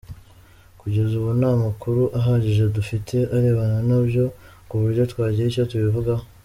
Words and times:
Kugeza 0.79 1.11
ubu, 1.19 1.31
nta 1.39 1.51
makuru 1.63 2.01
ahagije 2.19 2.63
dufite 2.75 3.15
arebana 3.35 3.77
na 3.89 3.99
byo 4.07 4.25
ku 4.67 4.75
buryo 4.81 5.03
twagira 5.11 5.47
icyo 5.49 5.65
tubivugaho.” 5.71 6.23